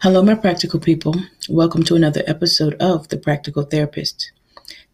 Hello, 0.00 0.22
my 0.22 0.36
practical 0.36 0.78
people. 0.78 1.12
Welcome 1.48 1.82
to 1.82 1.96
another 1.96 2.22
episode 2.28 2.74
of 2.74 3.08
The 3.08 3.16
Practical 3.16 3.64
Therapist. 3.64 4.30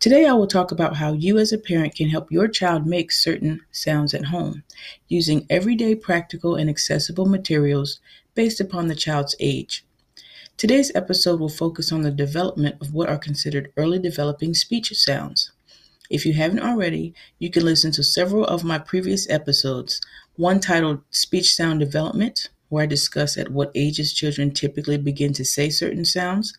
Today, 0.00 0.24
I 0.24 0.32
will 0.32 0.46
talk 0.46 0.72
about 0.72 0.96
how 0.96 1.12
you, 1.12 1.36
as 1.36 1.52
a 1.52 1.58
parent, 1.58 1.94
can 1.94 2.08
help 2.08 2.32
your 2.32 2.48
child 2.48 2.86
make 2.86 3.12
certain 3.12 3.60
sounds 3.70 4.14
at 4.14 4.24
home 4.24 4.62
using 5.06 5.46
everyday 5.50 5.94
practical 5.94 6.54
and 6.56 6.70
accessible 6.70 7.26
materials 7.26 8.00
based 8.34 8.62
upon 8.62 8.88
the 8.88 8.94
child's 8.94 9.36
age. 9.40 9.84
Today's 10.56 10.90
episode 10.94 11.38
will 11.38 11.50
focus 11.50 11.92
on 11.92 12.00
the 12.00 12.10
development 12.10 12.76
of 12.80 12.94
what 12.94 13.10
are 13.10 13.18
considered 13.18 13.70
early 13.76 13.98
developing 13.98 14.54
speech 14.54 14.90
sounds. 14.94 15.52
If 16.08 16.24
you 16.24 16.32
haven't 16.32 16.60
already, 16.62 17.12
you 17.38 17.50
can 17.50 17.66
listen 17.66 17.92
to 17.92 18.02
several 18.02 18.46
of 18.46 18.64
my 18.64 18.78
previous 18.78 19.28
episodes, 19.28 20.00
one 20.36 20.60
titled 20.60 21.02
Speech 21.10 21.54
Sound 21.54 21.80
Development, 21.80 22.48
where 22.74 22.82
I 22.82 22.86
discuss 22.86 23.38
at 23.38 23.52
what 23.52 23.70
ages 23.76 24.12
children 24.12 24.50
typically 24.50 24.98
begin 24.98 25.32
to 25.34 25.44
say 25.44 25.70
certain 25.70 26.04
sounds. 26.04 26.58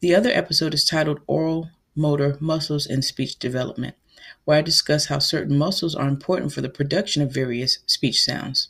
The 0.00 0.14
other 0.14 0.28
episode 0.28 0.74
is 0.74 0.84
titled 0.84 1.20
Oral, 1.26 1.70
Motor, 1.96 2.36
Muscles, 2.40 2.86
and 2.86 3.02
Speech 3.02 3.38
Development, 3.38 3.94
where 4.44 4.58
I 4.58 4.60
discuss 4.60 5.06
how 5.06 5.18
certain 5.18 5.56
muscles 5.56 5.94
are 5.94 6.08
important 6.08 6.52
for 6.52 6.60
the 6.60 6.68
production 6.68 7.22
of 7.22 7.32
various 7.32 7.78
speech 7.86 8.22
sounds. 8.22 8.68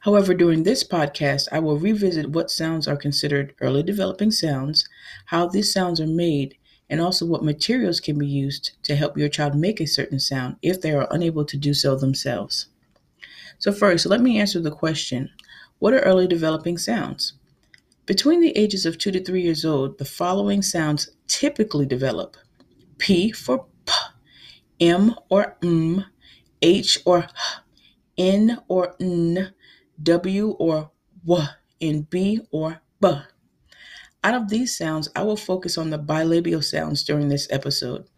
However, 0.00 0.34
during 0.34 0.64
this 0.64 0.82
podcast, 0.82 1.46
I 1.52 1.60
will 1.60 1.78
revisit 1.78 2.30
what 2.30 2.50
sounds 2.50 2.88
are 2.88 2.96
considered 2.96 3.54
early 3.60 3.84
developing 3.84 4.32
sounds, 4.32 4.88
how 5.26 5.46
these 5.46 5.72
sounds 5.72 6.00
are 6.00 6.08
made, 6.08 6.56
and 6.90 7.00
also 7.00 7.24
what 7.24 7.44
materials 7.44 8.00
can 8.00 8.18
be 8.18 8.26
used 8.26 8.72
to 8.82 8.96
help 8.96 9.16
your 9.16 9.28
child 9.28 9.54
make 9.54 9.80
a 9.80 9.86
certain 9.86 10.18
sound 10.18 10.56
if 10.60 10.80
they 10.80 10.90
are 10.90 11.06
unable 11.12 11.44
to 11.44 11.56
do 11.56 11.72
so 11.72 11.94
themselves. 11.94 12.66
So, 13.62 13.70
first, 13.70 14.06
let 14.06 14.20
me 14.20 14.40
answer 14.40 14.58
the 14.58 14.72
question 14.72 15.30
What 15.78 15.94
are 15.94 16.00
early 16.00 16.26
developing 16.26 16.78
sounds? 16.78 17.34
Between 18.06 18.40
the 18.40 18.50
ages 18.58 18.84
of 18.84 18.98
2 18.98 19.12
to 19.12 19.22
3 19.22 19.40
years 19.40 19.64
old, 19.64 19.98
the 19.98 20.04
following 20.04 20.62
sounds 20.62 21.10
typically 21.28 21.86
develop 21.86 22.36
P 22.98 23.30
for 23.30 23.66
P, 23.86 23.92
M 24.80 25.14
or 25.28 25.56
M, 25.62 26.04
H 26.60 26.98
or 27.04 27.18
H, 27.18 27.30
N 28.18 28.58
or 28.66 28.96
N, 28.98 29.54
W 30.02 30.50
or 30.58 30.90
W, 31.24 31.46
and 31.80 32.10
B 32.10 32.40
or 32.50 32.80
B. 33.00 33.08
Out 34.24 34.34
of 34.34 34.48
these 34.48 34.76
sounds, 34.76 35.08
I 35.14 35.22
will 35.22 35.36
focus 35.36 35.78
on 35.78 35.90
the 35.90 36.00
bilabial 36.00 36.64
sounds 36.64 37.04
during 37.04 37.28
this 37.28 37.46
episode. 37.48 38.08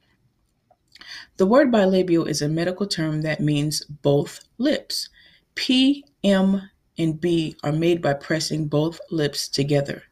The 1.37 1.45
word 1.45 1.71
bilabial 1.71 2.27
is 2.27 2.41
a 2.41 2.49
medical 2.49 2.87
term 2.87 3.21
that 3.23 3.41
means 3.41 3.85
both 3.85 4.41
lips. 4.57 5.11
P, 5.55 6.05
M, 6.23 6.71
and 6.99 7.21
B 7.21 7.57
are 7.63 7.73
made 7.73 8.03
by 8.03 8.15
pressing 8.15 8.67
both 8.67 9.01
lips 9.11 9.49
together. 9.49 10.03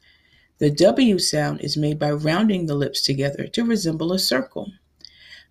The 0.59 0.71
W 0.71 1.19
sound 1.19 1.61
is 1.61 1.77
made 1.77 1.99
by 1.99 2.12
rounding 2.12 2.67
the 2.67 2.75
lips 2.75 3.03
together 3.03 3.47
to 3.49 3.65
resemble 3.65 4.12
a 4.12 4.19
circle. 4.19 4.73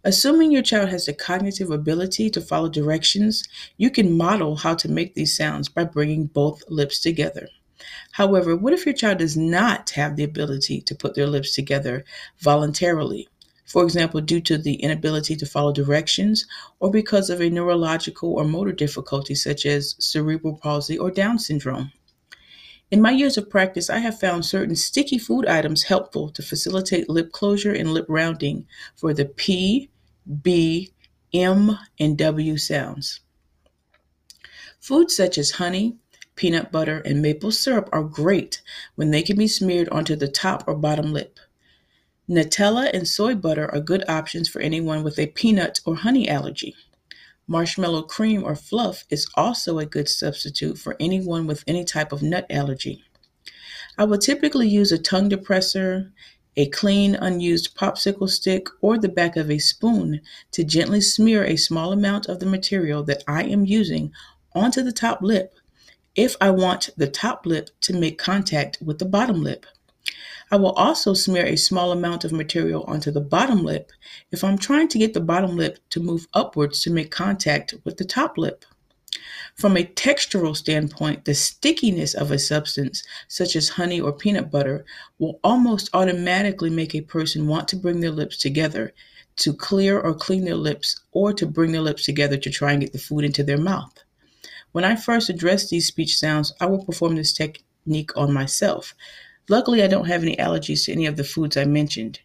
Assuming 0.03 0.51
your 0.51 0.63
child 0.63 0.89
has 0.89 1.05
the 1.05 1.13
cognitive 1.13 1.69
ability 1.69 2.29
to 2.31 2.41
follow 2.41 2.69
directions, 2.69 3.43
you 3.77 3.91
can 3.91 4.17
model 4.17 4.55
how 4.55 4.73
to 4.75 4.89
make 4.89 5.13
these 5.13 5.35
sounds 5.35 5.69
by 5.69 5.83
bringing 5.83 6.25
both 6.25 6.63
lips 6.69 6.99
together. 6.99 7.47
However, 8.11 8.55
what 8.55 8.73
if 8.73 8.85
your 8.85 8.95
child 8.95 9.19
does 9.19 9.37
not 9.37 9.89
have 9.91 10.15
the 10.15 10.23
ability 10.23 10.81
to 10.81 10.95
put 10.95 11.13
their 11.15 11.27
lips 11.27 11.53
together 11.53 12.03
voluntarily? 12.39 13.27
For 13.71 13.83
example, 13.83 14.19
due 14.19 14.41
to 14.41 14.57
the 14.57 14.75
inability 14.75 15.33
to 15.33 15.45
follow 15.45 15.71
directions 15.71 16.45
or 16.81 16.91
because 16.91 17.29
of 17.29 17.39
a 17.39 17.49
neurological 17.49 18.33
or 18.33 18.43
motor 18.43 18.73
difficulty 18.73 19.33
such 19.33 19.65
as 19.65 19.95
cerebral 19.97 20.57
palsy 20.57 20.97
or 20.97 21.09
Down 21.09 21.39
syndrome. 21.39 21.93
In 22.91 23.01
my 23.01 23.11
years 23.11 23.37
of 23.37 23.49
practice, 23.49 23.89
I 23.89 23.99
have 23.99 24.19
found 24.19 24.43
certain 24.43 24.75
sticky 24.75 25.17
food 25.17 25.45
items 25.45 25.83
helpful 25.83 26.29
to 26.31 26.41
facilitate 26.41 27.09
lip 27.09 27.31
closure 27.31 27.71
and 27.71 27.93
lip 27.93 28.05
rounding 28.09 28.67
for 28.97 29.13
the 29.13 29.23
P, 29.23 29.89
B, 30.41 30.91
M, 31.33 31.77
and 31.97 32.17
W 32.17 32.57
sounds. 32.57 33.21
Foods 34.81 35.15
such 35.15 35.37
as 35.37 35.51
honey, 35.51 35.95
peanut 36.35 36.73
butter, 36.73 36.99
and 37.05 37.21
maple 37.21 37.53
syrup 37.53 37.87
are 37.93 38.03
great 38.03 38.61
when 38.95 39.11
they 39.11 39.21
can 39.21 39.37
be 39.37 39.47
smeared 39.47 39.87
onto 39.87 40.17
the 40.17 40.27
top 40.27 40.65
or 40.67 40.75
bottom 40.75 41.13
lip. 41.13 41.39
Nutella 42.31 42.89
and 42.93 43.05
soy 43.05 43.35
butter 43.35 43.69
are 43.73 43.81
good 43.81 44.05
options 44.07 44.47
for 44.47 44.61
anyone 44.61 45.03
with 45.03 45.19
a 45.19 45.27
peanut 45.27 45.81
or 45.85 45.97
honey 45.97 46.29
allergy. 46.29 46.73
Marshmallow 47.45 48.03
cream 48.03 48.41
or 48.41 48.55
fluff 48.55 49.03
is 49.09 49.27
also 49.35 49.79
a 49.79 49.85
good 49.85 50.07
substitute 50.07 50.77
for 50.77 50.95
anyone 50.97 51.45
with 51.45 51.65
any 51.67 51.83
type 51.83 52.13
of 52.13 52.23
nut 52.23 52.45
allergy. 52.49 53.03
I 53.97 54.05
will 54.05 54.17
typically 54.17 54.69
use 54.69 54.93
a 54.93 54.97
tongue 54.97 55.29
depressor, 55.29 56.09
a 56.55 56.69
clean, 56.69 57.15
unused 57.15 57.75
popsicle 57.75 58.29
stick, 58.29 58.69
or 58.79 58.97
the 58.97 59.09
back 59.09 59.35
of 59.35 59.51
a 59.51 59.59
spoon 59.59 60.21
to 60.51 60.63
gently 60.63 61.01
smear 61.01 61.43
a 61.43 61.57
small 61.57 61.91
amount 61.91 62.29
of 62.29 62.39
the 62.39 62.45
material 62.45 63.03
that 63.03 63.25
I 63.27 63.43
am 63.43 63.65
using 63.65 64.13
onto 64.55 64.81
the 64.81 64.93
top 64.93 65.21
lip 65.21 65.53
if 66.15 66.37
I 66.39 66.51
want 66.51 66.91
the 66.95 67.09
top 67.09 67.45
lip 67.45 67.71
to 67.81 67.93
make 67.93 68.17
contact 68.17 68.77
with 68.81 68.99
the 68.99 69.05
bottom 69.05 69.43
lip. 69.43 69.65
I 70.51 70.57
will 70.57 70.73
also 70.73 71.13
smear 71.13 71.45
a 71.45 71.55
small 71.55 71.93
amount 71.93 72.25
of 72.25 72.33
material 72.33 72.83
onto 72.83 73.09
the 73.09 73.21
bottom 73.21 73.63
lip 73.63 73.93
if 74.31 74.43
I'm 74.43 74.57
trying 74.57 74.89
to 74.89 74.99
get 74.99 75.13
the 75.13 75.21
bottom 75.21 75.55
lip 75.55 75.79
to 75.91 76.01
move 76.01 76.27
upwards 76.33 76.81
to 76.81 76.91
make 76.91 77.09
contact 77.09 77.73
with 77.85 77.95
the 77.95 78.03
top 78.03 78.37
lip. 78.37 78.65
From 79.55 79.77
a 79.77 79.83
textural 79.83 80.55
standpoint, 80.55 81.23
the 81.23 81.33
stickiness 81.33 82.13
of 82.13 82.31
a 82.31 82.39
substance, 82.39 83.03
such 83.29 83.55
as 83.55 83.69
honey 83.69 84.01
or 84.01 84.11
peanut 84.11 84.51
butter, 84.51 84.83
will 85.19 85.39
almost 85.41 85.89
automatically 85.93 86.69
make 86.69 86.93
a 86.93 87.01
person 87.01 87.47
want 87.47 87.69
to 87.69 87.77
bring 87.77 88.01
their 88.01 88.11
lips 88.11 88.37
together 88.37 88.93
to 89.37 89.53
clear 89.53 89.99
or 89.99 90.13
clean 90.13 90.43
their 90.43 90.55
lips 90.55 90.99
or 91.13 91.31
to 91.31 91.45
bring 91.45 91.71
their 91.71 91.81
lips 91.81 92.03
together 92.03 92.35
to 92.37 92.49
try 92.49 92.73
and 92.73 92.81
get 92.81 92.91
the 92.91 92.99
food 92.99 93.23
into 93.23 93.43
their 93.43 93.57
mouth. 93.57 94.03
When 94.73 94.83
I 94.83 94.95
first 94.97 95.29
address 95.29 95.69
these 95.69 95.87
speech 95.87 96.17
sounds, 96.17 96.53
I 96.59 96.65
will 96.65 96.83
perform 96.83 97.15
this 97.15 97.31
technique 97.31 98.15
on 98.17 98.33
myself. 98.33 98.93
Luckily, 99.49 99.83
I 99.83 99.87
don't 99.87 100.07
have 100.07 100.21
any 100.21 100.35
allergies 100.37 100.85
to 100.85 100.91
any 100.91 101.05
of 101.05 101.17
the 101.17 101.23
foods 101.23 101.57
I 101.57 101.65
mentioned. 101.65 102.19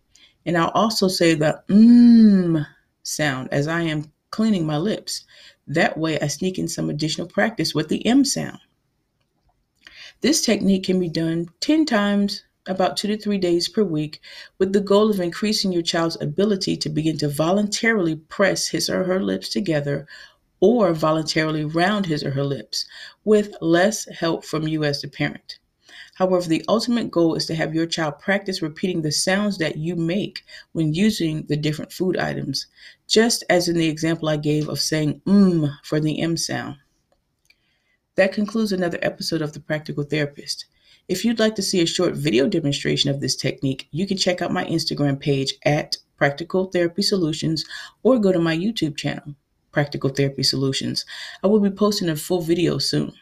And 0.44 0.56
I'll 0.56 0.70
also 0.70 1.08
say 1.08 1.34
the 1.34 1.62
mmm 1.68 2.66
sound 3.02 3.48
as 3.50 3.66
I 3.68 3.82
am 3.82 4.12
cleaning 4.30 4.66
my 4.66 4.76
lips. 4.76 5.24
That 5.66 5.96
way, 5.96 6.20
I 6.20 6.26
sneak 6.26 6.58
in 6.58 6.68
some 6.68 6.90
additional 6.90 7.26
practice 7.26 7.74
with 7.74 7.88
the 7.88 8.04
M 8.06 8.24
sound. 8.24 8.58
This 10.20 10.40
technique 10.40 10.84
can 10.84 11.00
be 11.00 11.08
done 11.08 11.48
10 11.60 11.84
times, 11.86 12.44
about 12.66 12.96
two 12.96 13.08
to 13.08 13.16
three 13.16 13.38
days 13.38 13.68
per 13.68 13.82
week, 13.82 14.20
with 14.58 14.72
the 14.72 14.80
goal 14.80 15.10
of 15.10 15.20
increasing 15.20 15.72
your 15.72 15.82
child's 15.82 16.20
ability 16.20 16.76
to 16.76 16.88
begin 16.88 17.18
to 17.18 17.28
voluntarily 17.28 18.16
press 18.16 18.68
his 18.68 18.88
or 18.90 19.04
her 19.04 19.22
lips 19.22 19.48
together 19.48 20.06
or 20.60 20.92
voluntarily 20.92 21.64
round 21.64 22.06
his 22.06 22.24
or 22.24 22.30
her 22.30 22.44
lips 22.44 22.86
with 23.24 23.54
less 23.60 24.06
help 24.18 24.44
from 24.44 24.66
you 24.66 24.84
as 24.84 25.02
the 25.02 25.08
parent. 25.08 25.58
However, 26.16 26.48
the 26.48 26.64
ultimate 26.66 27.10
goal 27.10 27.34
is 27.34 27.44
to 27.44 27.54
have 27.54 27.74
your 27.74 27.84
child 27.86 28.20
practice 28.20 28.62
repeating 28.62 29.02
the 29.02 29.12
sounds 29.12 29.58
that 29.58 29.76
you 29.76 29.96
make 29.96 30.44
when 30.72 30.94
using 30.94 31.42
the 31.42 31.58
different 31.58 31.92
food 31.92 32.16
items, 32.16 32.66
just 33.06 33.44
as 33.50 33.68
in 33.68 33.76
the 33.76 33.88
example 33.88 34.30
I 34.30 34.38
gave 34.38 34.66
of 34.70 34.80
saying 34.80 35.20
mmm 35.26 35.76
for 35.84 36.00
the 36.00 36.22
M 36.22 36.38
sound. 36.38 36.76
That 38.14 38.32
concludes 38.32 38.72
another 38.72 38.98
episode 39.02 39.42
of 39.42 39.52
The 39.52 39.60
Practical 39.60 40.04
Therapist. 40.04 40.64
If 41.06 41.22
you'd 41.22 41.38
like 41.38 41.54
to 41.56 41.62
see 41.62 41.82
a 41.82 41.86
short 41.86 42.14
video 42.14 42.48
demonstration 42.48 43.10
of 43.10 43.20
this 43.20 43.36
technique, 43.36 43.86
you 43.90 44.06
can 44.06 44.16
check 44.16 44.40
out 44.40 44.50
my 44.50 44.64
Instagram 44.64 45.20
page 45.20 45.52
at 45.66 45.98
Practical 46.16 46.64
Therapy 46.64 47.02
Solutions 47.02 47.66
or 48.02 48.18
go 48.18 48.32
to 48.32 48.38
my 48.38 48.56
YouTube 48.56 48.96
channel, 48.96 49.34
Practical 49.70 50.08
Therapy 50.08 50.44
Solutions. 50.44 51.04
I 51.44 51.48
will 51.48 51.60
be 51.60 51.68
posting 51.68 52.08
a 52.08 52.16
full 52.16 52.40
video 52.40 52.78
soon. 52.78 53.12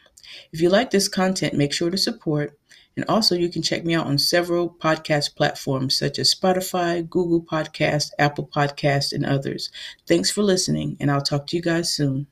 If 0.51 0.61
you 0.61 0.69
like 0.69 0.91
this 0.91 1.07
content, 1.07 1.53
make 1.53 1.73
sure 1.73 1.91
to 1.91 1.97
support 1.97 2.57
and 2.95 3.05
also, 3.09 3.35
you 3.35 3.49
can 3.49 3.61
check 3.61 3.83
me 3.83 3.93
out 3.93 4.07
on 4.07 4.17
several 4.17 4.69
podcast 4.69 5.35
platforms 5.35 5.97
such 5.97 6.17
as 6.17 6.33
Spotify, 6.33 7.07
Google 7.09 7.41
Podcast, 7.41 8.11
Apple 8.19 8.47
Podcast, 8.47 9.11
and 9.11 9.25
others. 9.25 9.69
Thanks 10.07 10.31
for 10.31 10.43
listening, 10.43 10.95
and 10.99 11.11
I'll 11.11 11.21
talk 11.21 11.47
to 11.47 11.57
you 11.57 11.61
guys 11.61 11.91
soon. 11.91 12.27